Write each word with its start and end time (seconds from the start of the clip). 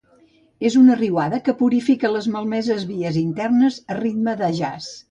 És 0.69 0.77
una 0.79 0.95
riuada 1.01 1.39
que 1.49 1.55
purifica 1.61 2.11
les 2.15 2.31
malmeses 2.37 2.89
vies 2.95 3.21
internes 3.25 3.81
a 3.97 4.01
ritme 4.05 4.39
de 4.43 4.53
jazz. 4.65 4.95